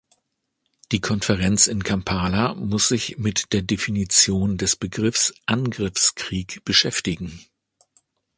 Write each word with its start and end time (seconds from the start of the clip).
Die 0.91 0.99
Konferenz 0.99 1.67
in 1.67 1.83
Kampala 1.83 2.55
muss 2.55 2.87
sich 2.87 3.19
mit 3.19 3.53
der 3.53 3.61
Definition 3.61 4.57
des 4.57 4.75
Begriffs 4.75 5.31
Angriffskrieg 5.45 6.65
beschäftigen. 6.65 7.39